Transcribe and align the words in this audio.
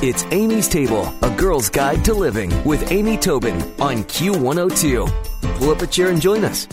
It's 0.00 0.24
Amy's 0.30 0.68
Table, 0.68 1.12
a 1.22 1.30
girl's 1.36 1.68
guide 1.68 2.04
to 2.04 2.14
living 2.14 2.52
with 2.62 2.92
Amy 2.92 3.16
Tobin 3.16 3.60
on 3.80 4.04
Q102. 4.04 5.56
Pull 5.56 5.70
up 5.70 5.82
a 5.82 5.88
chair 5.88 6.10
and 6.10 6.22
join 6.22 6.44
us. 6.44 6.68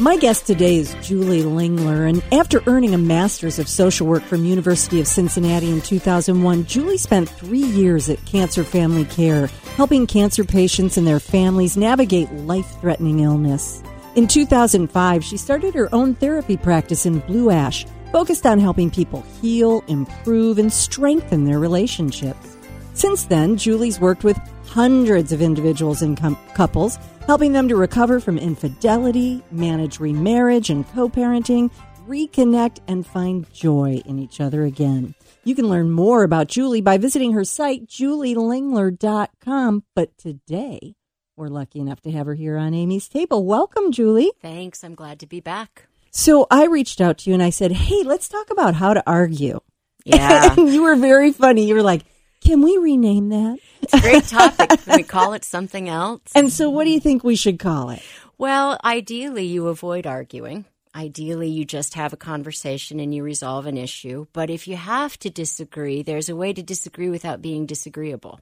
My 0.00 0.16
guest 0.16 0.46
today 0.46 0.76
is 0.76 0.96
Julie 1.02 1.42
Lingler, 1.42 2.08
and 2.08 2.24
after 2.32 2.62
earning 2.66 2.94
a 2.94 2.98
master's 2.98 3.58
of 3.58 3.68
social 3.68 4.06
work 4.06 4.22
from 4.22 4.46
University 4.46 4.98
of 4.98 5.06
Cincinnati 5.06 5.70
in 5.70 5.82
2001, 5.82 6.64
Julie 6.64 6.96
spent 6.96 7.28
three 7.28 7.58
years 7.58 8.08
at 8.08 8.24
Cancer 8.24 8.64
Family 8.64 9.04
Care, 9.04 9.48
helping 9.76 10.06
cancer 10.06 10.42
patients 10.42 10.96
and 10.96 11.06
their 11.06 11.20
families 11.20 11.76
navigate 11.76 12.32
life-threatening 12.32 13.20
illness. 13.20 13.82
In 14.14 14.26
2005, 14.26 15.22
she 15.22 15.36
started 15.36 15.74
her 15.74 15.94
own 15.94 16.14
therapy 16.14 16.56
practice 16.56 17.04
in 17.04 17.18
Blue 17.18 17.50
Ash, 17.50 17.84
focused 18.12 18.46
on 18.46 18.58
helping 18.58 18.90
people 18.90 19.22
heal, 19.40 19.82
improve, 19.88 20.58
and 20.58 20.72
strengthen 20.72 21.44
their 21.44 21.58
relationships. 21.58 22.56
Since 22.94 23.24
then, 23.24 23.56
Julie's 23.56 24.00
worked 24.00 24.24
with 24.24 24.38
hundreds 24.66 25.32
of 25.32 25.42
individuals 25.42 26.02
and 26.02 26.16
com- 26.16 26.38
couples, 26.54 26.98
helping 27.26 27.52
them 27.52 27.68
to 27.68 27.76
recover 27.76 28.20
from 28.20 28.38
infidelity, 28.38 29.42
manage 29.50 30.00
remarriage 30.00 30.70
and 30.70 30.88
co 30.92 31.08
parenting, 31.08 31.70
reconnect, 32.06 32.78
and 32.88 33.06
find 33.06 33.50
joy 33.52 34.02
in 34.04 34.18
each 34.18 34.40
other 34.40 34.64
again. 34.64 35.14
You 35.44 35.54
can 35.54 35.68
learn 35.68 35.90
more 35.90 36.22
about 36.22 36.48
Julie 36.48 36.82
by 36.82 36.98
visiting 36.98 37.32
her 37.32 37.44
site, 37.44 37.86
julielingler.com. 37.86 39.84
But 39.94 40.18
today, 40.18 40.94
we're 41.36 41.48
lucky 41.48 41.80
enough 41.80 42.02
to 42.02 42.10
have 42.10 42.26
her 42.26 42.34
here 42.34 42.58
on 42.58 42.74
Amy's 42.74 43.08
table. 43.08 43.46
Welcome, 43.46 43.92
Julie. 43.92 44.32
Thanks. 44.42 44.84
I'm 44.84 44.94
glad 44.94 45.18
to 45.20 45.26
be 45.26 45.40
back. 45.40 45.89
So 46.10 46.46
I 46.50 46.66
reached 46.66 47.00
out 47.00 47.18
to 47.18 47.30
you 47.30 47.34
and 47.34 47.42
I 47.42 47.50
said, 47.50 47.72
Hey, 47.72 48.02
let's 48.02 48.28
talk 48.28 48.50
about 48.50 48.74
how 48.74 48.94
to 48.94 49.02
argue. 49.06 49.60
Yeah. 50.04 50.54
and 50.56 50.68
you 50.70 50.82
were 50.82 50.96
very 50.96 51.30
funny. 51.30 51.68
You 51.68 51.74
were 51.74 51.82
like, 51.82 52.02
Can 52.40 52.62
we 52.62 52.78
rename 52.78 53.28
that? 53.28 53.58
It's 53.82 53.94
a 53.94 54.00
great 54.00 54.24
topic. 54.24 54.70
Can 54.84 54.96
we 54.96 55.02
call 55.02 55.34
it 55.34 55.44
something 55.44 55.88
else? 55.88 56.22
And 56.34 56.50
so, 56.52 56.70
what 56.70 56.84
do 56.84 56.90
you 56.90 57.00
think 57.00 57.22
we 57.22 57.36
should 57.36 57.58
call 57.58 57.90
it? 57.90 58.02
Well, 58.38 58.78
ideally, 58.82 59.44
you 59.44 59.68
avoid 59.68 60.06
arguing. 60.06 60.64
Ideally, 60.96 61.48
you 61.48 61.64
just 61.66 61.94
have 61.94 62.12
a 62.14 62.16
conversation 62.16 62.98
and 62.98 63.14
you 63.14 63.22
resolve 63.22 63.66
an 63.66 63.76
issue. 63.76 64.26
But 64.32 64.48
if 64.50 64.66
you 64.66 64.76
have 64.76 65.18
to 65.18 65.30
disagree, 65.30 66.02
there's 66.02 66.28
a 66.30 66.34
way 66.34 66.52
to 66.54 66.62
disagree 66.62 67.10
without 67.10 67.42
being 67.42 67.66
disagreeable. 67.66 68.40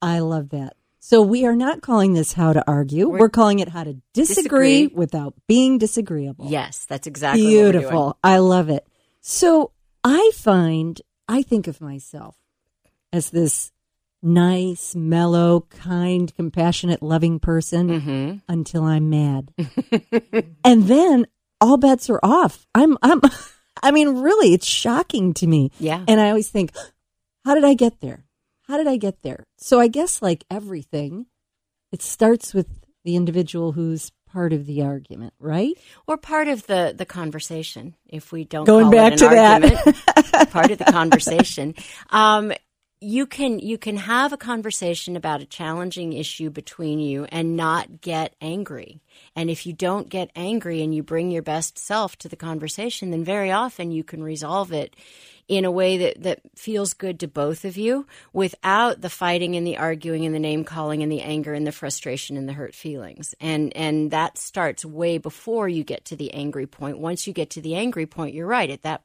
I 0.00 0.20
love 0.20 0.50
that. 0.50 0.76
So 1.06 1.20
we 1.20 1.44
are 1.44 1.54
not 1.54 1.82
calling 1.82 2.14
this 2.14 2.32
how 2.32 2.54
to 2.54 2.64
argue. 2.66 3.10
We're, 3.10 3.18
We're- 3.18 3.30
calling 3.30 3.58
it 3.58 3.68
how 3.68 3.84
to 3.84 3.92
disagree, 4.14 4.84
Disagree. 4.84 4.86
without 4.86 5.34
being 5.46 5.76
disagreeable. 5.76 6.46
Yes, 6.48 6.86
that's 6.88 7.06
exactly 7.06 7.42
what 7.44 7.50
we're 7.50 7.72
doing. 7.72 7.72
Beautiful. 7.82 8.18
I 8.24 8.38
love 8.38 8.70
it. 8.70 8.86
So 9.20 9.72
I 10.02 10.30
find, 10.34 10.98
I 11.28 11.42
think 11.42 11.66
of 11.66 11.82
myself 11.82 12.36
as 13.12 13.28
this 13.28 13.70
nice, 14.22 14.94
mellow, 14.94 15.66
kind, 15.68 16.34
compassionate, 16.34 17.02
loving 17.02 17.38
person 17.38 17.88
Mm-hmm. 18.00 18.36
until 18.48 18.84
I'm 18.84 19.10
mad. 19.10 19.52
and 20.64 20.84
then 20.84 21.26
all 21.60 21.76
bets 21.76 22.08
are 22.08 22.20
off. 22.22 22.66
I'm, 22.74 22.96
I'm, 23.02 23.20
I 23.82 23.90
mean, 23.90 24.08
really, 24.22 24.54
it's 24.54 24.66
shocking 24.66 25.34
to 25.34 25.46
me. 25.46 25.70
Yeah. 25.78 26.02
And 26.08 26.18
I 26.18 26.30
always 26.30 26.48
think, 26.48 26.72
how 27.44 27.54
did 27.54 27.64
I 27.64 27.74
get 27.74 28.00
there? 28.00 28.24
How 28.66 28.76
did 28.76 28.86
I 28.86 28.96
get 28.96 29.22
there? 29.22 29.44
So 29.58 29.78
I 29.80 29.88
guess, 29.88 30.22
like 30.22 30.44
everything, 30.50 31.26
it 31.92 32.02
starts 32.02 32.54
with 32.54 32.66
the 33.04 33.16
individual 33.16 33.72
who's 33.72 34.10
part 34.26 34.52
of 34.52 34.66
the 34.66 34.82
argument, 34.82 35.32
right? 35.38 35.74
Or 36.06 36.16
part 36.16 36.48
of 36.48 36.66
the, 36.66 36.94
the 36.96 37.04
conversation, 37.04 37.94
if 38.08 38.32
we 38.32 38.44
don't 38.44 38.64
Going 38.64 38.84
call 38.84 38.92
back 38.92 39.12
it 39.12 39.18
to 39.18 39.28
an 39.28 39.34
that. 39.34 40.48
part 40.50 40.70
of 40.70 40.78
the 40.78 40.84
conversation. 40.86 41.74
Um, 42.10 42.52
you 43.04 43.26
can 43.26 43.58
you 43.58 43.76
can 43.76 43.96
have 43.98 44.32
a 44.32 44.36
conversation 44.36 45.16
about 45.16 45.42
a 45.42 45.46
challenging 45.46 46.12
issue 46.14 46.48
between 46.50 46.98
you 46.98 47.24
and 47.30 47.56
not 47.56 48.00
get 48.00 48.34
angry. 48.40 49.00
And 49.36 49.50
if 49.50 49.66
you 49.66 49.72
don't 49.72 50.08
get 50.08 50.30
angry 50.34 50.82
and 50.82 50.94
you 50.94 51.02
bring 51.02 51.30
your 51.30 51.42
best 51.42 51.78
self 51.78 52.16
to 52.18 52.28
the 52.28 52.36
conversation, 52.36 53.10
then 53.10 53.22
very 53.24 53.50
often 53.52 53.92
you 53.92 54.04
can 54.04 54.22
resolve 54.22 54.72
it 54.72 54.96
in 55.46 55.66
a 55.66 55.70
way 55.70 55.98
that, 55.98 56.22
that 56.22 56.40
feels 56.56 56.94
good 56.94 57.20
to 57.20 57.28
both 57.28 57.66
of 57.66 57.76
you 57.76 58.06
without 58.32 59.02
the 59.02 59.10
fighting 59.10 59.54
and 59.56 59.66
the 59.66 59.76
arguing 59.76 60.24
and 60.24 60.34
the 60.34 60.38
name 60.38 60.64
calling 60.64 61.02
and 61.02 61.12
the 61.12 61.20
anger 61.20 61.52
and 61.52 61.66
the 61.66 61.72
frustration 61.72 62.38
and 62.38 62.48
the 62.48 62.54
hurt 62.54 62.74
feelings. 62.74 63.34
And 63.40 63.76
and 63.76 64.10
that 64.12 64.38
starts 64.38 64.84
way 64.84 65.18
before 65.18 65.68
you 65.68 65.84
get 65.84 66.06
to 66.06 66.16
the 66.16 66.32
angry 66.32 66.66
point. 66.66 66.98
Once 66.98 67.26
you 67.26 67.34
get 67.34 67.50
to 67.50 67.60
the 67.60 67.74
angry 67.74 68.06
point, 68.06 68.34
you're 68.34 68.46
right. 68.46 68.70
At 68.70 68.82
that 68.82 69.02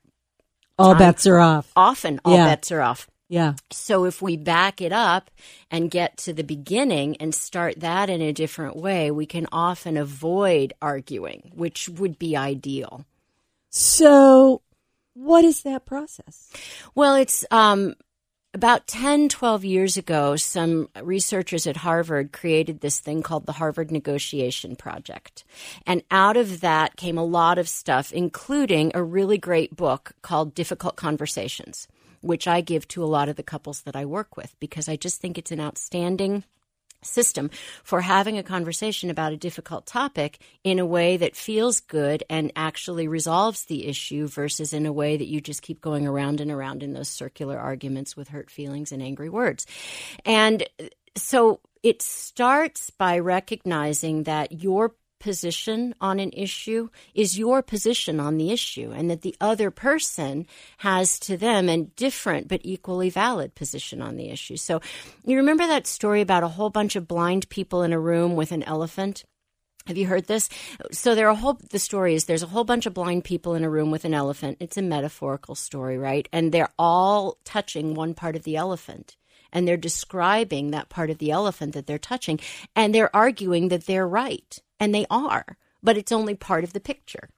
All 0.78 0.92
Time- 0.94 1.00
bets 1.00 1.28
are 1.28 1.40
off. 1.40 1.70
often 1.76 2.22
all 2.24 2.36
Yeah. 2.38 2.46
bets 2.46 2.72
are 2.72 2.82
off. 2.82 3.10
Yeah. 3.30 3.54
So 3.72 4.06
if 4.06 4.24
we 4.24 4.38
back 4.38 4.82
it 4.82 4.92
up 4.92 5.30
and 5.70 5.92
get 5.92 6.18
to 6.18 6.34
the 6.34 6.44
beginning 6.44 7.16
and 7.18 7.34
start 7.34 7.80
that 7.80 8.10
in 8.10 8.22
a 8.22 8.34
different 8.34 8.76
way, 8.76 9.12
we 9.12 9.28
can 9.28 9.46
often 9.52 9.98
avoid 9.98 10.74
arguing, 10.82 11.52
which 11.54 11.88
would 11.88 12.18
be 12.18 12.36
ideal. 12.36 13.06
So, 13.70 14.64
what 15.14 15.46
is 15.46 15.62
that 15.62 15.86
process? 15.86 16.52
Well, 16.96 17.14
it's 17.16 17.46
um, 17.52 17.94
about 18.56 18.88
10, 18.88 19.30
12 19.30 19.64
years 19.64 19.96
ago, 19.96 20.36
some 20.36 20.90
researchers 21.04 21.68
at 21.68 21.78
Harvard 21.78 22.32
created 22.32 22.80
this 22.80 23.00
thing 23.00 23.22
called 23.22 23.46
the 23.46 23.54
Harvard 23.54 23.92
Negotiation 23.92 24.76
Project. 24.76 25.44
And 25.86 26.02
out 26.10 26.36
of 26.36 26.62
that 26.62 26.96
came 26.96 27.18
a 27.18 27.24
lot 27.24 27.60
of 27.60 27.70
stuff, 27.70 28.12
including 28.12 28.92
a 28.96 29.04
really 29.04 29.38
great 29.38 29.76
book 29.76 30.14
called 30.24 30.56
Difficult 30.56 30.96
Conversations, 30.96 31.88
which 32.22 32.48
I 32.48 32.62
give 32.62 32.88
to 32.90 33.04
a 33.04 33.06
lot 33.06 33.30
of 33.30 33.36
the 33.36 33.44
couples 33.44 33.82
that 33.82 33.96
I 33.96 34.06
work 34.06 34.38
with 34.38 34.56
because 34.60 34.90
I 34.90 34.96
just 34.96 35.22
think 35.22 35.38
it's 35.38 35.52
an 35.52 35.62
outstanding 35.62 36.44
system 37.02 37.50
for 37.84 38.02
having 38.02 38.38
a 38.38 38.44
conversation 38.44 39.10
about 39.10 39.32
a 39.32 39.38
difficult 39.38 39.86
topic 39.86 40.40
in 40.64 40.80
a 40.80 40.86
way 40.86 41.18
that 41.18 41.36
feels 41.36 41.80
good 41.80 42.24
and 42.30 42.52
actually 42.56 43.08
resolves 43.08 43.66
the 43.66 43.88
issue 43.88 44.28
versus 44.28 44.74
in 44.74 44.86
a 44.86 44.94
way 44.94 45.16
that 45.16 45.28
you 45.28 45.40
just 45.40 45.62
keep 45.62 45.82
going 45.82 46.06
around 46.06 46.42
and 46.42 46.52
around 46.52 46.84
in 46.84 46.94
those 46.94 47.10
circular 47.10 47.58
arguments 47.58 48.18
with 48.18 48.28
hurt 48.28 48.50
feelings 48.50 48.92
and 48.92 49.02
angry 49.02 49.30
words. 49.30 49.66
And 50.26 50.68
so 51.16 51.62
it 51.84 52.02
starts 52.02 52.90
by 52.90 53.20
recognizing 53.20 54.24
that 54.24 54.64
your 54.64 54.94
position 55.20 55.94
on 56.02 56.20
an 56.20 56.32
issue 56.34 56.90
is 57.14 57.38
your 57.38 57.62
position 57.62 58.20
on 58.20 58.38
the 58.38 58.52
issue 58.52 58.92
and 58.92 59.10
that 59.10 59.22
the 59.22 59.36
other 59.40 59.72
person 59.72 60.48
has 60.78 61.20
to 61.20 61.38
them 61.38 61.70
a 61.70 61.84
different 61.84 62.48
but 62.48 62.62
equally 62.64 63.10
valid 63.10 63.56
position 63.56 64.02
on 64.02 64.16
the 64.16 64.30
issue. 64.30 64.58
So 64.58 64.82
you 65.26 65.38
remember 65.38 65.68
that 65.68 65.88
story 65.88 66.22
about 66.22 66.44
a 66.44 66.48
whole 66.48 66.70
bunch 66.70 66.96
of 66.96 67.08
blind 67.08 67.50
people 67.50 67.84
in 67.84 67.94
a 67.94 68.00
room 68.00 68.36
with 68.36 68.52
an 68.52 68.64
elephant? 68.64 69.26
Have 69.88 69.98
you 69.98 70.06
heard 70.06 70.28
this? 70.28 70.50
So 70.92 71.16
there 71.16 71.28
are 71.28 71.32
a 71.32 71.36
whole 71.36 71.60
the 71.72 71.80
story 71.80 72.14
is 72.14 72.26
there's 72.26 72.44
a 72.44 72.48
whole 72.48 72.64
bunch 72.64 72.86
of 72.86 72.94
blind 72.94 73.24
people 73.24 73.56
in 73.56 73.64
a 73.64 73.70
room 73.70 73.90
with 73.90 74.06
an 74.06 74.14
elephant. 74.14 74.58
It's 74.60 74.78
a 74.78 74.84
metaphorical 74.84 75.56
story, 75.56 75.98
right? 75.98 76.30
And 76.32 76.52
they're 76.52 76.74
all 76.78 77.38
touching 77.44 77.96
one 77.96 78.14
part 78.14 78.36
of 78.36 78.44
the 78.44 78.56
elephant. 78.56 79.18
And 79.52 79.68
they're 79.68 79.78
describing 79.78 80.72
that 80.72 80.90
part 80.90 81.10
of 81.10 81.18
the 81.18 81.32
elephant 81.32 81.74
that 81.74 81.88
they're 81.88 81.98
touching. 81.98 82.40
And 82.76 82.94
they're 82.94 83.16
arguing 83.16 83.70
that 83.70 83.86
they're 83.86 84.08
right. 84.08 84.58
And 84.80 84.94
they 84.94 85.06
are. 85.10 85.58
But 85.82 85.98
it's 85.98 86.12
only 86.12 86.36
part 86.36 86.64
of 86.64 86.74
the 86.74 86.80
picture. 86.80 87.30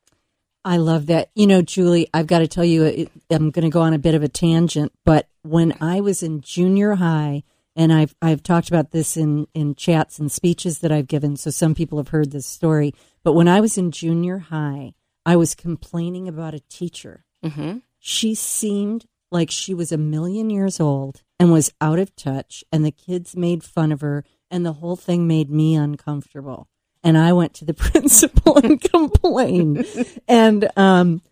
I 0.64 0.78
love 0.78 1.08
that. 1.08 1.32
You 1.36 1.48
know, 1.48 1.62
Julie, 1.62 2.08
I've 2.14 2.28
got 2.28 2.40
to 2.40 2.48
tell 2.48 2.66
you, 2.66 3.10
I'm 3.32 3.50
going 3.50 3.64
to 3.64 3.70
go 3.70 3.82
on 3.82 3.94
a 3.94 4.00
bit 4.00 4.14
of 4.16 4.24
a 4.24 4.28
tangent, 4.28 4.92
but 5.06 5.28
when 5.42 5.76
I 5.82 6.02
was 6.02 6.22
in 6.22 6.42
junior 6.42 6.96
high, 6.96 7.44
and 7.76 7.92
I've 7.92 8.14
I've 8.22 8.44
talked 8.44 8.68
about 8.68 8.92
this 8.92 9.18
in 9.18 9.48
in 9.54 9.76
chats 9.76 10.20
and 10.20 10.32
speeches 10.32 10.80
that 10.80 10.92
I've 10.92 11.08
given, 11.08 11.36
so 11.38 11.50
some 11.50 11.74
people 11.74 11.98
have 11.98 12.10
heard 12.10 12.32
this 12.32 12.46
story. 12.46 12.94
But 13.24 13.34
when 13.34 13.48
I 13.48 13.62
was 13.62 13.78
in 13.78 13.92
junior 13.92 14.40
high, 14.40 14.94
I 15.26 15.36
was 15.36 15.56
complaining 15.56 16.28
about 16.28 16.54
a 16.54 16.60
teacher. 16.70 17.24
hmm 17.44 17.78
She 17.98 18.36
seemed 18.36 19.06
like 19.32 19.50
she 19.50 19.74
was 19.74 19.92
a 19.92 19.98
million 19.98 20.50
years 20.50 20.80
old 20.80 21.24
and 21.42 21.52
was 21.52 21.74
out 21.82 21.98
of 21.98 22.16
touch, 22.16 22.64
and 22.72 22.86
the 22.86 22.92
kids 22.92 23.36
made 23.36 23.64
fun 23.64 23.92
of 23.92 24.02
her, 24.02 24.24
and 24.52 24.64
the 24.64 24.74
whole 24.74 24.96
thing 24.96 25.28
made 25.28 25.50
me 25.50 25.74
uncomfortable. 25.74 26.68
And 27.04 27.18
I 27.18 27.34
went 27.34 27.56
to 27.56 27.66
the 27.66 27.74
principal 27.92 28.58
and 28.60 28.80
complained. 28.80 29.88
And 30.28 30.70
um, 30.78 31.24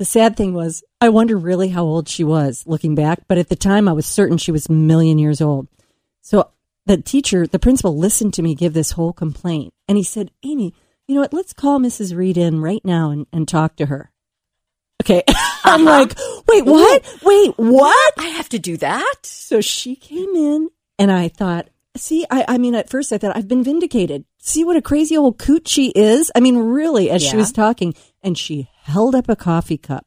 the 0.00 0.04
sad 0.04 0.36
thing 0.36 0.52
was, 0.52 0.82
I 1.00 1.10
wonder 1.10 1.36
really 1.36 1.68
how 1.68 1.84
old 1.84 2.08
she 2.08 2.24
was 2.24 2.64
looking 2.66 2.96
back. 2.96 3.20
But 3.28 3.38
at 3.38 3.50
the 3.50 3.54
time, 3.54 3.86
I 3.86 3.92
was 3.92 4.04
certain 4.04 4.36
she 4.36 4.50
was 4.50 4.66
a 4.66 4.72
million 4.72 5.16
years 5.20 5.40
old. 5.40 5.68
So 6.22 6.50
the 6.86 6.96
teacher, 6.96 7.46
the 7.46 7.60
principal, 7.60 7.96
listened 7.96 8.34
to 8.34 8.42
me 8.42 8.56
give 8.56 8.74
this 8.74 8.90
whole 8.90 9.12
complaint. 9.12 9.74
And 9.86 9.96
he 9.96 10.02
said, 10.02 10.32
Amy, 10.42 10.74
you 11.06 11.14
know 11.14 11.20
what? 11.20 11.32
Let's 11.32 11.52
call 11.52 11.78
Mrs. 11.78 12.16
Reed 12.16 12.36
in 12.36 12.60
right 12.60 12.84
now 12.84 13.12
and, 13.12 13.28
and 13.32 13.46
talk 13.46 13.76
to 13.76 13.86
her. 13.86 14.10
Okay. 15.02 15.22
I'm 15.64 15.86
uh-huh. 15.86 15.98
like, 15.98 16.16
wait, 16.48 16.64
what? 16.64 17.18
Wait, 17.22 17.54
what? 17.56 18.14
I 18.18 18.28
have 18.28 18.48
to 18.50 18.58
do 18.58 18.76
that. 18.78 19.14
So 19.24 19.60
she 19.60 19.96
came 19.96 20.34
in, 20.36 20.70
and 20.98 21.10
I 21.10 21.28
thought, 21.28 21.68
see, 21.96 22.24
I, 22.30 22.44
I 22.48 22.58
mean, 22.58 22.74
at 22.74 22.88
first 22.88 23.12
I 23.12 23.18
thought, 23.18 23.36
I've 23.36 23.48
been 23.48 23.64
vindicated. 23.64 24.24
See 24.38 24.64
what 24.64 24.76
a 24.76 24.82
crazy 24.82 25.16
old 25.16 25.38
coot 25.38 25.66
she 25.68 25.88
is? 25.90 26.30
I 26.34 26.40
mean, 26.40 26.56
really, 26.56 27.10
as 27.10 27.22
she 27.22 27.36
was 27.36 27.52
talking, 27.52 27.94
and 28.22 28.38
she 28.38 28.68
held 28.82 29.14
up 29.14 29.28
a 29.28 29.36
coffee 29.36 29.78
cup 29.78 30.06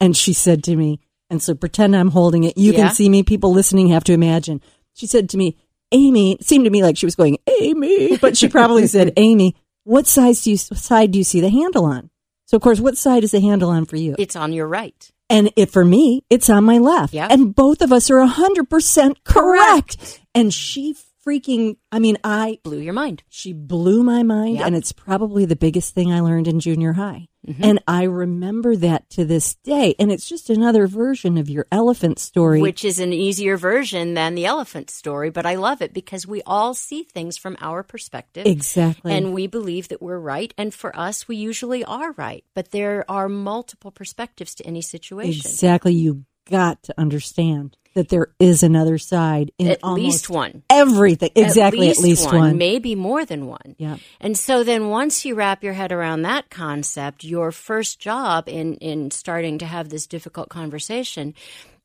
and 0.00 0.16
she 0.16 0.32
said 0.32 0.64
to 0.64 0.76
me, 0.76 1.00
And 1.30 1.42
so 1.42 1.54
pretend 1.54 1.96
I'm 1.96 2.10
holding 2.10 2.44
it. 2.44 2.58
You 2.58 2.72
Yeah. 2.72 2.78
can 2.80 2.94
see 2.94 3.08
me. 3.08 3.22
People 3.22 3.52
listening 3.52 3.88
have 3.88 4.04
to 4.04 4.12
imagine. 4.12 4.60
She 4.92 5.06
said 5.06 5.30
to 5.30 5.38
me, 5.38 5.56
Amy, 5.90 6.32
it 6.32 6.44
seemed 6.44 6.64
to 6.64 6.70
me 6.70 6.82
like 6.82 6.96
she 6.96 7.06
was 7.06 7.16
going, 7.16 7.38
Amy, 7.60 8.18
but 8.18 8.36
she 8.36 8.48
probably 8.48 8.86
said, 8.86 9.12
Amy, 9.16 9.54
what 9.84 10.06
size 10.06 10.42
do 10.42 10.50
you, 10.50 10.56
side 10.56 11.12
do 11.12 11.18
you 11.18 11.24
see 11.24 11.40
the 11.40 11.48
handle 11.48 11.86
on? 11.86 12.10
So 12.46 12.56
of 12.56 12.62
course, 12.62 12.80
what 12.80 12.96
side 12.96 13.24
is 13.24 13.32
the 13.32 13.40
handle 13.40 13.70
on 13.70 13.84
for 13.86 13.96
you? 13.96 14.14
It's 14.18 14.36
on 14.36 14.52
your 14.52 14.66
right. 14.66 15.10
And 15.30 15.50
it, 15.56 15.70
for 15.70 15.84
me, 15.84 16.22
it's 16.28 16.50
on 16.50 16.64
my 16.64 16.78
left. 16.78 17.14
Yeah. 17.14 17.28
And 17.30 17.54
both 17.54 17.80
of 17.80 17.92
us 17.92 18.10
are 18.10 18.26
100% 18.26 19.16
correct. 19.24 20.20
And 20.34 20.52
she 20.52 20.94
freaking, 21.26 21.76
I 21.90 21.98
mean, 21.98 22.18
I, 22.22 22.58
Blew 22.62 22.80
your 22.80 22.92
mind. 22.92 23.22
she 23.28 23.52
blew 23.52 24.02
my 24.02 24.22
mind. 24.22 24.56
Yep. 24.56 24.66
And 24.66 24.76
it's 24.76 24.92
probably 24.92 25.44
the 25.44 25.56
biggest 25.56 25.94
thing 25.94 26.12
I 26.12 26.20
learned 26.20 26.48
in 26.48 26.60
junior 26.60 26.92
high. 26.92 27.28
Mm-hmm. 27.46 27.64
And 27.64 27.82
I 27.86 28.04
remember 28.04 28.74
that 28.76 29.10
to 29.10 29.24
this 29.24 29.54
day. 29.56 29.94
And 29.98 30.10
it's 30.10 30.28
just 30.28 30.48
another 30.48 30.86
version 30.86 31.36
of 31.36 31.50
your 31.50 31.66
elephant 31.70 32.18
story. 32.18 32.60
Which 32.62 32.84
is 32.84 32.98
an 32.98 33.12
easier 33.12 33.56
version 33.56 34.14
than 34.14 34.34
the 34.34 34.46
elephant 34.46 34.90
story, 34.90 35.30
but 35.30 35.44
I 35.44 35.56
love 35.56 35.82
it 35.82 35.92
because 35.92 36.26
we 36.26 36.42
all 36.46 36.72
see 36.74 37.02
things 37.02 37.36
from 37.36 37.56
our 37.60 37.82
perspective. 37.82 38.46
exactly. 38.46 39.12
And 39.12 39.34
we 39.34 39.46
believe 39.46 39.88
that 39.88 40.00
we're 40.00 40.18
right. 40.18 40.54
And 40.56 40.72
for 40.72 40.96
us, 40.98 41.28
we 41.28 41.36
usually 41.36 41.84
are 41.84 42.12
right. 42.12 42.44
But 42.54 42.70
there 42.70 43.04
are 43.10 43.28
multiple 43.28 43.90
perspectives 43.90 44.54
to 44.56 44.66
any 44.66 44.80
situation. 44.80 45.42
exactly. 45.44 45.92
You 45.94 46.24
got 46.50 46.82
to 46.84 46.94
understand 46.98 47.76
that 47.94 48.08
there 48.08 48.28
is 48.38 48.62
another 48.62 48.98
side 48.98 49.52
in 49.58 49.68
At 49.68 49.84
least 49.84 50.28
one. 50.28 50.62
everything. 50.68 51.30
Exactly. 51.34 51.90
At 51.90 51.98
least, 51.98 52.32
one. 52.32 52.58
maybe 52.58 52.94
more 52.94 53.24
than 53.24 53.46
one. 53.46 53.76
Yeah. 53.78 53.96
And 54.20 54.36
so 54.36 54.64
then 54.64 54.88
once 54.88 55.24
you 55.24 55.34
wrap 55.34 55.64
your 55.64 55.72
head 55.72 55.92
around 55.92 56.22
that 56.22 56.50
concept, 56.50 57.24
your 57.24 57.52
first 57.52 57.98
job 58.00 58.48
in, 58.48 58.74
in 58.74 59.10
starting 59.10 59.58
to 59.58 59.66
have 59.66 59.88
this 59.88 60.06
difficult 60.06 60.48
conversation 60.48 61.34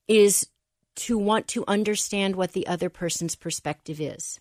is 0.07 0.47
to 0.95 1.17
want 1.17 1.47
to 1.50 1.63
understand 1.67 2.35
what 2.35 2.51
the 2.51 2.67
other 2.67 2.89
person's 2.89 3.35
perspective 3.35 4.01
is. 4.01 4.39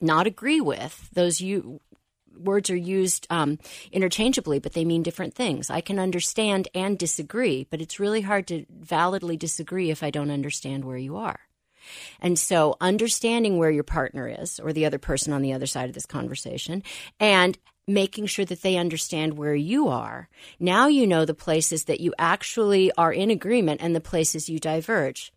Not 0.00 0.26
agree 0.26 0.60
with 0.60 1.08
those 1.12 1.40
you 1.40 1.80
words 2.40 2.70
are 2.70 2.76
used 2.76 3.26
um, 3.30 3.58
interchangeably, 3.92 4.58
but 4.58 4.72
they 4.72 4.84
mean 4.84 5.02
different 5.02 5.34
things. 5.34 5.70
I 5.70 5.80
can 5.80 5.98
understand 5.98 6.68
and 6.74 6.98
disagree, 6.98 7.66
but 7.70 7.80
it's 7.80 8.00
really 8.00 8.22
hard 8.22 8.46
to 8.48 8.66
validly 8.70 9.36
disagree 9.36 9.90
if 9.90 10.02
I 10.02 10.10
don't 10.10 10.30
understand 10.30 10.84
where 10.84 10.96
you 10.96 11.16
are. 11.16 11.40
And 12.20 12.38
so 12.38 12.76
understanding 12.80 13.58
where 13.58 13.70
your 13.70 13.84
partner 13.84 14.28
is 14.28 14.60
or 14.60 14.72
the 14.72 14.86
other 14.86 14.98
person 14.98 15.32
on 15.32 15.42
the 15.42 15.52
other 15.52 15.66
side 15.66 15.88
of 15.88 15.94
this 15.94 16.06
conversation 16.06 16.82
and 17.18 17.58
making 17.86 18.26
sure 18.26 18.44
that 18.44 18.62
they 18.62 18.76
understand 18.76 19.36
where 19.36 19.54
you 19.54 19.88
are. 19.88 20.28
Now 20.58 20.86
you 20.86 21.06
know 21.06 21.24
the 21.24 21.34
places 21.34 21.84
that 21.84 22.00
you 22.00 22.14
actually 22.18 22.92
are 22.96 23.12
in 23.12 23.30
agreement 23.30 23.80
and 23.82 23.94
the 23.96 24.00
places 24.00 24.48
you 24.48 24.58
diverge. 24.60 25.32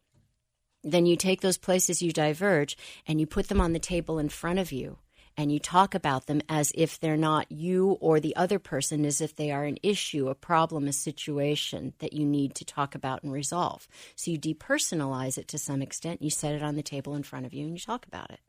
Then 0.83 1.05
you 1.05 1.15
take 1.15 1.41
those 1.41 1.57
places 1.57 2.01
you 2.01 2.11
diverge 2.11 2.77
and 3.07 3.19
you 3.19 3.25
put 3.25 3.47
them 3.47 3.61
on 3.61 3.73
the 3.73 3.79
table 3.79 4.19
in 4.19 4.29
front 4.29 4.59
of 4.59 4.71
you 4.71 4.97
and 5.37 5.51
you 5.51 5.59
talk 5.59 5.95
about 5.95 6.27
them 6.27 6.41
as 6.47 6.71
if 6.75 6.99
they're 6.99 7.17
not 7.17 7.51
you 7.51 7.93
or 8.01 8.19
the 8.19 8.35
other 8.35 8.59
person, 8.59 9.05
as 9.05 9.21
if 9.21 9.35
they 9.35 9.51
are 9.51 9.63
an 9.63 9.77
issue, 9.83 10.29
a 10.29 10.35
problem, 10.35 10.87
a 10.87 10.93
situation 10.93 11.93
that 11.99 12.13
you 12.13 12.25
need 12.25 12.55
to 12.55 12.65
talk 12.65 12.95
about 12.95 13.23
and 13.23 13.31
resolve. 13.31 13.87
So 14.15 14.31
you 14.31 14.39
depersonalize 14.39 15.37
it 15.37 15.47
to 15.49 15.57
some 15.57 15.81
extent. 15.81 16.21
You 16.21 16.29
set 16.29 16.53
it 16.53 16.63
on 16.63 16.75
the 16.75 16.83
table 16.83 17.15
in 17.15 17.23
front 17.23 17.45
of 17.45 17.53
you 17.53 17.65
and 17.65 17.73
you 17.73 17.79
talk 17.79 18.05
about 18.05 18.31
it. 18.31 18.39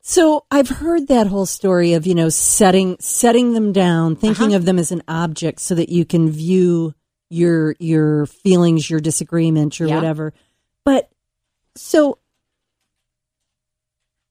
So 0.00 0.44
I've 0.50 0.68
heard 0.68 1.08
that 1.08 1.26
whole 1.26 1.44
story 1.46 1.92
of, 1.92 2.06
you 2.06 2.14
know, 2.14 2.28
setting 2.28 2.96
setting 3.00 3.52
them 3.52 3.72
down, 3.72 4.16
thinking 4.16 4.48
Uh-huh. 4.48 4.56
of 4.56 4.64
them 4.64 4.78
as 4.78 4.92
an 4.92 5.02
object 5.08 5.60
so 5.60 5.74
that 5.74 5.88
you 5.90 6.04
can 6.04 6.30
view 6.30 6.94
your 7.30 7.74
your 7.78 8.26
feelings, 8.26 8.88
your 8.88 9.00
disagreements, 9.00 9.80
or 9.80 9.86
Yeah. 9.86 9.96
whatever. 9.96 10.32
But 10.84 11.10
so 11.76 12.18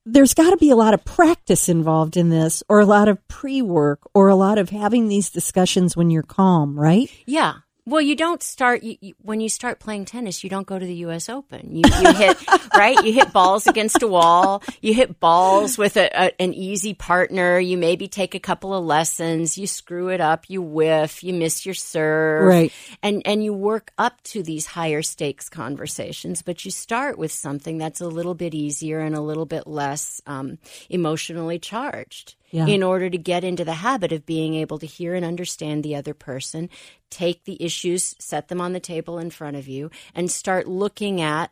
there's 0.10 0.34
got 0.34 0.52
to 0.52 0.58
be 0.58 0.70
a 0.70 0.76
lot 0.76 0.94
of 0.94 1.04
practice 1.04 1.68
involved 1.68 2.16
in 2.16 2.30
this 2.30 2.64
or 2.70 2.80
a 2.80 2.86
lot 2.86 3.10
of 3.10 3.26
pre-work 3.28 4.00
or 4.14 4.30
a 4.30 4.36
lot 4.36 4.58
of 4.58 4.70
having 4.70 5.08
these 5.08 5.30
discussions 5.30 5.98
when 5.98 6.10
you're 6.10 6.24
calm, 6.24 6.80
right? 6.80 7.12
Yeah. 7.26 7.56
Well, 7.88 8.02
you 8.02 8.18
don't 8.18 8.44
start 8.44 8.84
you, 8.84 8.98
you, 9.00 9.14
when 9.22 9.40
you 9.40 9.48
start 9.48 9.80
playing 9.80 10.04
tennis. 10.04 10.44
You 10.44 10.50
don't 10.50 10.68
go 10.68 10.78
to 10.78 10.86
the 10.86 10.96
U.S. 11.08 11.30
Open. 11.30 11.74
You, 11.74 11.84
you 12.02 12.14
hit 12.14 12.38
right. 12.76 13.02
You 13.02 13.14
hit 13.14 13.32
balls 13.32 13.66
against 13.66 14.04
a 14.04 14.10
wall. 14.10 14.62
You 14.82 14.94
hit 14.94 15.22
balls 15.22 15.78
with 15.78 15.96
a, 15.96 16.10
a, 16.14 16.42
an 16.42 16.54
easy 16.54 16.94
partner. 16.94 17.58
You 17.58 17.78
maybe 17.78 18.10
take 18.10 18.36
a 18.36 18.42
couple 18.42 18.74
of 18.74 18.84
lessons. 18.84 19.58
You 19.58 19.68
screw 19.68 20.10
it 20.10 20.20
up. 20.20 20.50
You 20.50 20.62
whiff. 20.62 21.24
You 21.24 21.34
miss 21.34 21.66
your 21.66 21.76
serve. 21.76 22.48
Right. 22.48 22.74
And 23.02 23.22
and 23.26 23.42
you 23.42 23.54
work 23.54 23.94
up 23.98 24.22
to 24.24 24.44
these 24.44 24.66
higher 24.66 25.02
stakes 25.02 25.48
conversations. 25.48 26.42
But 26.42 26.66
you 26.66 26.72
start 26.72 27.18
with 27.18 27.32
something 27.32 27.78
that's 27.78 28.02
a 28.02 28.08
little 28.10 28.36
bit 28.36 28.54
easier 28.54 29.00
and 29.00 29.16
a 29.16 29.22
little 29.22 29.46
bit 29.46 29.66
less 29.66 30.22
um, 30.28 30.58
emotionally 30.90 31.58
charged 31.58 32.36
Yeah. 32.50 32.66
in 32.66 32.82
order 32.82 33.10
to 33.10 33.18
get 33.18 33.44
into 33.44 33.66
the 33.66 33.74
habit 33.74 34.14
of 34.14 34.26
being 34.26 34.54
able 34.56 34.80
to 34.80 34.86
hear 34.86 35.16
and 35.16 35.26
understand 35.26 35.84
the 35.84 35.96
other 35.96 36.14
person, 36.14 36.70
take 37.10 37.44
the 37.44 37.62
issues, 37.62 38.16
set 38.20 38.48
them 38.48 38.62
on 38.62 38.72
the 38.72 38.80
table 38.80 39.20
in 39.20 39.32
front 39.32 39.58
of 39.58 39.68
you, 39.68 39.92
and 40.16 40.32
start 40.32 40.68
looking 40.68 41.20
at 41.20 41.52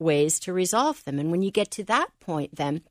ways 0.00 0.40
to 0.40 0.52
resolve 0.52 1.04
them. 1.04 1.18
And 1.18 1.30
when 1.30 1.42
you 1.42 1.50
get 1.50 1.70
to 1.72 1.84
that 1.84 2.08
point, 2.18 2.56
then 2.56 2.82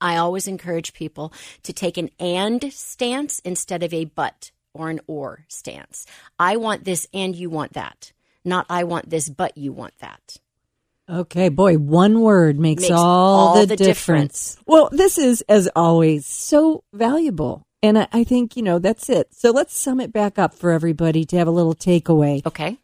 I 0.00 0.16
always 0.16 0.46
encourage 0.46 0.92
people 0.92 1.32
to 1.62 1.72
take 1.72 1.96
an 1.96 2.10
and 2.20 2.72
stance 2.72 3.40
instead 3.40 3.82
of 3.82 3.92
a 3.92 4.04
but 4.04 4.50
or 4.74 4.90
an 4.90 5.00
or 5.06 5.44
stance. 5.48 6.06
I 6.38 6.56
want 6.56 6.84
this 6.84 7.08
and 7.12 7.34
you 7.34 7.50
want 7.50 7.72
that. 7.72 8.12
Not 8.44 8.66
I 8.70 8.84
want 8.84 9.10
this, 9.10 9.28
but 9.28 9.56
you 9.58 9.72
want 9.72 9.98
that. 9.98 10.36
Okay, 11.10 11.48
boy, 11.48 11.78
one 11.78 12.20
word 12.20 12.58
makes, 12.58 12.82
Makes 12.82 12.92
all, 12.92 13.48
all 13.48 13.54
the, 13.60 13.66
the 13.66 13.76
difference. 13.76 14.54
difference. 14.54 14.56
Well, 14.66 14.90
this 14.92 15.16
is, 15.16 15.42
as 15.48 15.68
always, 15.74 16.26
so 16.26 16.84
valuable. 16.92 17.62
And 17.82 17.98
I, 17.98 18.08
I 18.12 18.24
think, 18.24 18.56
you 18.56 18.62
know, 18.62 18.78
that's 18.78 19.08
it. 19.08 19.28
So 19.32 19.50
let's 19.50 19.78
sum 19.78 20.00
it 20.00 20.12
back 20.12 20.38
up 20.38 20.52
for 20.52 20.70
everybody 20.70 21.24
to 21.26 21.36
have 21.38 21.48
a 21.48 21.52
little 21.52 21.74
takeaway. 21.74 22.44
Okay. 22.44 22.78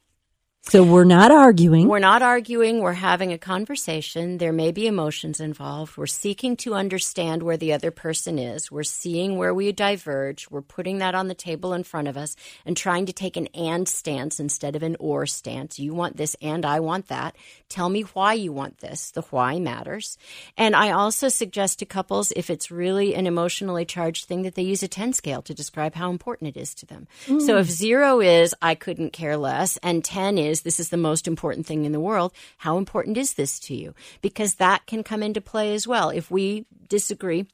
So 0.67 0.83
we're 0.83 1.05
not 1.05 1.31
arguing. 1.31 1.89
We're 1.89 1.99
not 1.99 2.23
arguing, 2.23 2.81
we're 2.81 2.95
having 2.95 3.35
a 3.35 3.39
conversation. 3.39 4.39
There 4.39 4.53
may 4.53 4.73
be 4.73 4.87
emotions 4.87 5.39
involved. 5.39 5.99
We're 5.99 6.07
seeking 6.07 6.57
to 6.59 6.75
understand 6.75 7.43
where 7.43 7.59
the 7.59 7.75
other 7.75 7.91
person 7.91 8.39
is. 8.39 8.73
We're 8.73 8.83
seeing 8.83 9.37
where 9.37 9.53
we 9.53 9.73
diverge. 9.73 10.51
We're 10.51 10.63
putting 10.63 10.99
that 10.99 11.15
on 11.15 11.29
the 11.29 11.35
table 11.35 11.75
in 11.75 11.85
front 11.85 12.09
of 12.09 12.17
us 12.17 12.35
and 12.65 12.79
trying 12.79 13.05
to 13.07 13.13
take 13.13 13.37
an 13.37 13.49
and 13.49 13.87
stance 13.87 14.41
instead 14.41 14.75
of 14.75 14.83
an 14.83 14.97
or 14.99 15.27
stance. 15.27 15.79
You 15.79 15.93
want 15.93 16.17
this 16.17 16.35
and 16.41 16.65
I 16.65 16.81
want 16.81 17.09
that. 17.09 17.37
Tell 17.69 17.91
me 17.91 18.01
why 18.01 18.33
you 18.33 18.51
want 18.51 18.79
this. 18.79 19.11
The 19.11 19.23
why 19.23 19.59
matters. 19.59 20.17
And 20.56 20.75
I 20.75 20.93
also 20.93 21.29
suggest 21.29 21.81
to 21.81 21.87
couples, 21.87 22.33
if 22.35 22.49
it's 22.49 22.71
really 22.71 23.15
an 23.15 23.27
emotionally 23.27 23.85
charged 23.85 24.25
thing, 24.25 24.43
that 24.43 24.55
they 24.55 24.63
use 24.63 24.83
a 24.83 24.89
10 24.89 25.13
scale 25.13 25.43
to 25.43 25.53
describe 25.53 25.94
how 25.94 26.11
important 26.11 26.56
it 26.56 26.61
is 26.61 26.75
to 26.77 26.87
them. 26.87 27.06
So 27.27 27.59
if 27.59 27.67
mm. 27.67 27.71
zero 27.71 28.21
is, 28.21 28.55
I 28.63 28.75
couldn't 28.75 29.13
care 29.13 29.37
less, 29.37 29.77
and 29.83 30.03
10 30.03 30.39
is, 30.39 30.54
this 30.63 30.81
is 30.81 30.91
the 30.91 30.96
most 30.96 31.27
important 31.27 31.67
thing 31.67 31.84
in 31.84 31.93
the 31.93 32.01
world, 32.01 32.32
how 32.58 32.79
important 32.79 33.17
is 33.17 33.34
this 33.34 33.58
to 33.61 33.75
you? 33.75 33.94
Because 34.20 34.56
that 34.56 34.87
can 34.87 35.03
come 35.03 35.23
into 35.23 35.41
play 35.41 35.75
as 35.75 35.87
well. 35.87 36.11
If 36.11 36.31
we 36.31 36.67
disagree, 36.89 37.46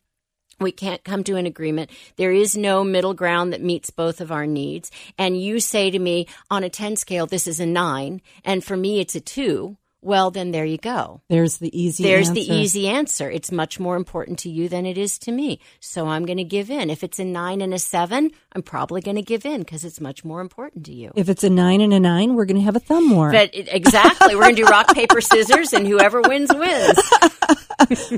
we 0.60 0.72
can't 0.72 1.02
come 1.04 1.24
to 1.24 1.36
an 1.36 1.46
agreement. 1.46 1.90
There 2.16 2.32
is 2.32 2.56
no 2.56 2.84
middle 2.84 3.14
ground 3.14 3.52
that 3.52 3.62
meets 3.62 3.90
both 3.90 4.20
of 4.20 4.30
our 4.30 4.46
needs. 4.46 4.90
And 5.16 5.40
you 5.40 5.58
say 5.58 5.90
to 5.90 5.98
me, 5.98 6.26
on 6.50 6.64
a 6.64 6.68
10 6.68 6.96
scale, 6.96 7.26
this 7.26 7.46
is 7.46 7.60
a 7.60 7.66
nine, 7.66 8.20
and 8.44 8.62
for 8.62 8.76
me, 8.76 9.00
it's 9.00 9.14
a 9.14 9.20
two. 9.20 9.76
Well, 10.02 10.30
then 10.30 10.50
there 10.50 10.64
you 10.64 10.78
go. 10.78 11.20
There's 11.28 11.58
the 11.58 11.78
easy 11.78 12.02
There's 12.02 12.30
the 12.30 12.40
answer. 12.40 12.52
easy 12.54 12.88
answer. 12.88 13.30
It's 13.30 13.52
much 13.52 13.78
more 13.78 13.96
important 13.96 14.38
to 14.40 14.50
you 14.50 14.68
than 14.68 14.86
it 14.86 14.96
is 14.96 15.18
to 15.20 15.32
me. 15.32 15.60
So 15.78 16.08
I'm 16.08 16.24
going 16.24 16.38
to 16.38 16.44
give 16.44 16.70
in. 16.70 16.88
If 16.88 17.04
it's 17.04 17.18
a 17.18 17.24
nine 17.24 17.60
and 17.60 17.74
a 17.74 17.78
seven, 17.78 18.30
I'm 18.54 18.62
probably 18.62 19.02
going 19.02 19.16
to 19.16 19.22
give 19.22 19.44
in 19.44 19.58
because 19.60 19.84
it's 19.84 20.00
much 20.00 20.24
more 20.24 20.40
important 20.40 20.86
to 20.86 20.92
you. 20.94 21.10
If 21.16 21.28
it's 21.28 21.44
a 21.44 21.50
nine 21.50 21.82
and 21.82 21.92
a 21.92 22.00
nine, 22.00 22.34
we're 22.34 22.46
going 22.46 22.56
to 22.56 22.64
have 22.64 22.76
a 22.76 22.80
thumb 22.80 23.10
war. 23.10 23.30
But 23.30 23.54
it- 23.54 23.68
exactly, 23.70 24.34
we're 24.34 24.42
going 24.44 24.56
to 24.56 24.62
do 24.62 24.68
rock, 24.68 24.94
paper, 24.94 25.20
scissors, 25.20 25.74
and 25.74 25.86
whoever 25.86 26.22
wins, 26.22 26.50
wins. 26.54 26.98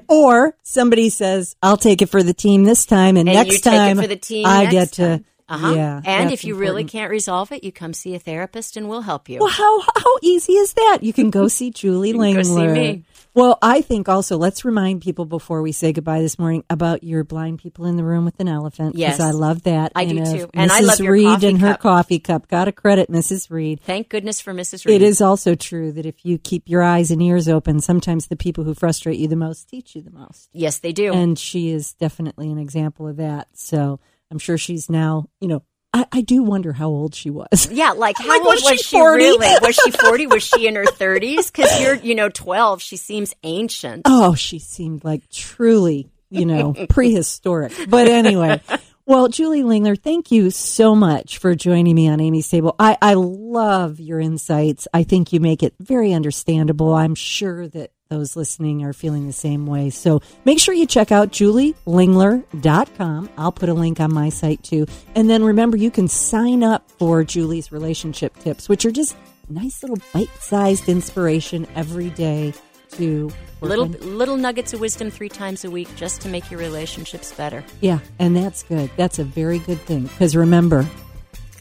or 0.09 0.57
somebody 0.63 1.09
says, 1.11 1.57
I'll 1.63 1.77
take 1.77 2.03
it 2.03 2.07
for 2.11 2.23
the 2.23 2.35
team 2.35 2.65
this 2.65 2.87
time, 2.87 3.17
and, 3.17 3.29
And 3.29 3.37
next 3.37 3.53
you 3.53 3.59
take 3.59 3.73
it 3.73 3.77
time 3.77 3.97
for 3.97 4.07
the 4.07 4.17
team 4.17 4.47
I 4.47 4.67
get 4.67 4.93
to. 4.93 5.25
Uh-huh. 5.53 5.75
Yeah. 5.75 6.01
and 6.05 6.33
if 6.33 6.45
you 6.45 6.55
really 6.55 6.85
can't 6.85 7.11
resolve 7.11 7.53
it, 7.53 7.63
you 7.63 7.73
come 7.73 7.93
see 7.93 8.15
a 8.15 8.19
therapist 8.19 8.77
and 8.77 8.89
we'll 8.89 9.03
help 9.03 9.29
you. 9.29 9.39
Well, 9.41 9.51
how 9.51 9.81
how 9.81 10.17
easy 10.23 10.55
is 10.55 10.73
that? 10.75 10.99
You 11.03 11.13
can 11.13 11.31
go 11.31 11.49
see 11.49 11.71
Julie 11.71 12.13
can 12.13 12.35
go 12.35 12.43
see 12.43 12.51
Lingler. 12.51 12.73
me. 12.75 13.05
Well, 13.35 13.59
I 13.63 13.81
think 13.81 14.11
also 14.11 14.37
let's 14.37 14.63
remind 14.63 15.01
people 15.01 15.25
before 15.25 15.63
we 15.63 15.73
say 15.73 15.93
goodbye 15.93 16.21
this 16.21 16.39
morning 16.39 16.65
about 16.69 17.03
your 17.03 17.25
blind 17.25 17.61
people 17.61 17.87
in 17.87 17.97
the 17.97 18.05
room 18.05 18.27
with 18.27 18.39
an 18.41 18.49
elephant. 18.49 18.95
Yes. 18.95 19.21
I 19.21 19.31
love 19.31 19.63
that. 19.63 19.93
I 19.95 20.05
do 20.05 20.19
if 20.19 20.31
too. 20.31 20.51
And 20.53 20.71
I 20.71 20.81
love 20.81 21.01
your 21.01 21.15
Reed 21.15 21.25
coffee 21.25 21.47
and 21.49 21.61
her 21.61 21.71
cup. 21.73 21.81
coffee 21.81 22.19
cup. 22.19 22.49
Got 22.49 22.67
to 22.67 22.73
credit 22.73 23.11
Mrs. 23.11 23.51
Reed. 23.51 23.81
Thank 23.81 24.11
goodness 24.11 24.41
for 24.41 24.53
Mrs. 24.53 24.85
Reed. 24.85 24.97
It 24.97 25.03
is 25.03 25.23
also 25.23 25.55
true 25.55 25.93
that 25.93 26.05
if 26.05 26.27
you 26.27 26.37
keep 26.37 26.69
your 26.69 26.83
eyes 26.83 27.11
and 27.11 27.23
ears 27.23 27.49
open, 27.49 27.81
sometimes 27.81 28.27
the 28.27 28.37
people 28.37 28.65
who 28.65 28.75
frustrate 28.75 29.19
you 29.19 29.29
the 29.29 29.37
most 29.37 29.67
teach 29.67 29.97
you 29.97 30.03
the 30.03 30.11
most. 30.11 30.51
Yes, 30.53 30.79
they 30.79 30.93
do. 30.93 31.13
And 31.15 31.39
she 31.39 31.71
is 31.71 31.95
definitely 31.95 32.51
an 32.51 32.59
example 32.59 33.09
of 33.09 33.17
that. 33.17 33.49
So 33.55 33.99
I'm 34.33 34.39
sure 34.39 34.57
she's 34.59 34.89
now, 34.91 35.29
you 35.41 35.47
know, 35.49 35.63
I, 35.95 36.07
I 36.11 36.21
do 36.23 36.43
wonder 36.43 36.73
how 36.73 36.89
old 36.89 37.15
she 37.15 37.29
was. 37.29 37.69
Yeah, 37.71 37.91
like 37.91 38.17
how 38.17 38.29
Like, 38.29 38.41
old 38.41 38.55
was 38.55 38.63
was, 38.63 38.71
she 38.81 38.85
she, 38.85 38.97
40? 38.97 39.23
really? 39.25 39.47
Was 39.61 39.75
she 39.77 39.91
40? 39.91 40.27
Was 40.29 40.43
she 40.43 40.67
in 40.67 40.75
her 40.77 40.85
30s? 40.85 41.53
Because 41.53 41.81
you're, 41.81 41.95
you 41.97 42.15
know, 42.15 42.31
12. 42.31 42.81
She 42.81 42.97
seems 42.97 43.35
ancient. 43.43 44.03
Oh, 44.07 44.35
she 44.35 44.59
seemed 44.59 45.05
like 45.05 45.29
truly, 45.29 46.11
you 46.31 46.47
know, 46.47 46.73
prehistoric. 46.89 47.75
But 47.91 48.09
anyway, 48.09 48.63
well, 49.05 49.29
Julie 49.29 49.63
Lingler, 49.65 50.01
thank 50.01 50.31
you 50.33 50.51
so 50.51 50.95
much 50.95 51.37
for 51.39 51.55
joining 51.55 51.95
me 51.95 52.09
on 52.09 52.21
Amy's 52.21 52.49
Table. 52.49 52.75
I, 52.79 52.97
I 53.03 53.13
love 53.15 54.01
your 54.01 54.19
insights. 54.19 54.89
I 54.95 55.03
think 55.03 55.35
you 55.35 55.41
make 55.41 55.63
it 55.63 55.75
very 55.79 56.15
understandable. 56.15 56.95
I'm 56.95 57.15
sure 57.15 57.69
that 57.69 57.91
those 58.13 58.37
listening 58.37 58.85
are 58.85 58.93
feeling 58.93 59.27
the 59.27 59.33
same 59.33 59.67
way. 59.67 59.89
So 59.91 60.21
make 60.45 60.59
sure 60.61 60.75
you 60.75 60.85
check 60.87 61.11
out 61.11 61.31
julielingler.com. 61.33 63.31
I'll 63.39 63.53
put 63.53 63.69
a 63.69 63.75
link 63.75 64.01
on 64.01 64.13
my 64.13 64.29
site 64.29 64.63
too. 64.63 64.87
And 65.15 65.29
then 65.31 65.43
remember, 65.45 65.77
you 65.77 65.91
can 65.91 66.09
sign 66.09 66.63
up 66.63 66.91
for 66.99 67.25
Julie's 67.25 67.73
relationship 67.73 68.37
tips, 68.39 68.69
which 68.69 68.85
are 68.85 68.91
just 68.91 69.17
nice 69.49 69.83
little 69.83 69.99
bite 70.13 70.29
sized 70.41 70.89
inspiration 70.89 71.67
every 71.75 72.11
day 72.11 72.53
to 72.93 73.31
Little 73.63 73.85
on- 73.85 73.93
little 74.19 74.37
nuggets 74.37 74.73
of 74.75 74.81
wisdom 74.81 75.11
three 75.11 75.29
times 75.31 75.65
a 75.65 75.71
week 75.71 75.89
just 75.97 76.21
to 76.23 76.29
make 76.29 76.51
your 76.51 76.59
relationships 76.61 77.33
better. 77.33 77.65
Yeah, 77.81 78.01
and 78.19 78.37
that's 78.37 78.63
good. 78.65 78.91
That's 78.97 79.19
a 79.19 79.25
very 79.25 79.61
good 79.61 79.81
thing 79.81 80.03
because 80.03 80.35
remember, 80.37 80.87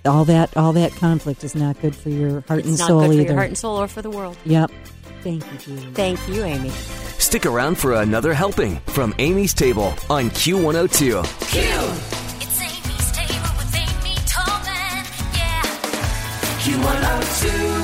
all 0.04 0.26
that 0.26 0.58
all 0.58 0.74
that 0.74 0.92
conflict 0.94 1.44
is 1.44 1.54
not 1.56 1.80
good 1.80 1.96
for 1.96 2.10
your 2.10 2.42
heart 2.48 2.64
and 2.64 2.72
It's 2.72 2.80
not 2.80 2.88
soul 2.88 3.00
good 3.02 3.08
for 3.08 3.14
either. 3.14 3.24
your 3.24 3.36
heart 3.36 3.48
and 3.48 3.58
soul 3.58 3.78
or 3.78 3.88
for 3.88 4.02
the 4.02 4.10
world. 4.10 4.36
Yep. 4.46 4.72
Thank 5.22 5.52
you, 5.52 5.58
Julie. 5.60 5.94
Thank 5.94 6.28
you, 6.28 6.44
Amy. 6.44 6.70
Stick 7.20 7.46
around 7.46 7.76
for 7.78 7.94
another 8.02 8.34
helping 8.34 8.78
from 8.88 9.14
Amy's 9.20 9.54
Table 9.54 9.94
on 10.10 10.30
Q102. 10.32 11.24
It's 12.42 12.62
Amy's 12.62 13.12
table 13.12 13.52
with 13.58 13.76
Amy 13.76 14.16
Tobin. 14.26 15.06
Yeah. 15.38 15.62
Q102. 16.64 17.81